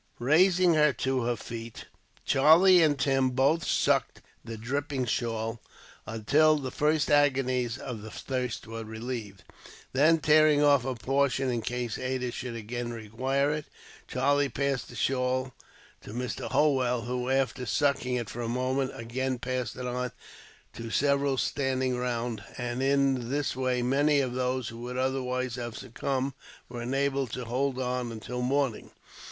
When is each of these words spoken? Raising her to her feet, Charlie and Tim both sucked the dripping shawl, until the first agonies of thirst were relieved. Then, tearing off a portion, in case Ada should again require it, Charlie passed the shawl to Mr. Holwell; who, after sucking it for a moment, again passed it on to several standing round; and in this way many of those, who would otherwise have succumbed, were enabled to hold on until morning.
Raising 0.17 0.73
her 0.73 0.93
to 0.93 1.21
her 1.25 1.35
feet, 1.35 1.85
Charlie 2.25 2.81
and 2.81 2.97
Tim 2.97 3.29
both 3.29 3.63
sucked 3.63 4.23
the 4.43 4.57
dripping 4.57 5.05
shawl, 5.05 5.61
until 6.07 6.55
the 6.57 6.71
first 6.71 7.11
agonies 7.11 7.77
of 7.77 8.11
thirst 8.11 8.65
were 8.65 8.83
relieved. 8.83 9.43
Then, 9.93 10.17
tearing 10.17 10.63
off 10.63 10.85
a 10.85 10.95
portion, 10.95 11.51
in 11.51 11.61
case 11.61 11.99
Ada 11.99 12.31
should 12.31 12.55
again 12.55 12.91
require 12.91 13.51
it, 13.51 13.65
Charlie 14.07 14.49
passed 14.49 14.89
the 14.89 14.95
shawl 14.95 15.53
to 16.01 16.13
Mr. 16.13 16.49
Holwell; 16.49 17.01
who, 17.03 17.29
after 17.29 17.67
sucking 17.67 18.15
it 18.15 18.27
for 18.27 18.41
a 18.41 18.49
moment, 18.49 18.99
again 18.99 19.37
passed 19.37 19.75
it 19.75 19.85
on 19.85 20.11
to 20.73 20.89
several 20.89 21.37
standing 21.37 21.95
round; 21.95 22.43
and 22.57 22.81
in 22.81 23.29
this 23.29 23.55
way 23.55 23.83
many 23.83 24.19
of 24.19 24.33
those, 24.33 24.69
who 24.69 24.79
would 24.79 24.97
otherwise 24.97 25.57
have 25.57 25.77
succumbed, 25.77 26.33
were 26.69 26.81
enabled 26.81 27.29
to 27.33 27.45
hold 27.45 27.77
on 27.77 28.11
until 28.11 28.41
morning. 28.41 28.89